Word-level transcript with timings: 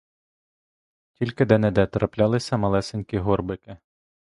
Тільки 1.13 1.45
де-не-де 1.45 1.87
траплялися 1.87 2.57
малесенькі 2.57 3.17
горбики. 3.17 3.77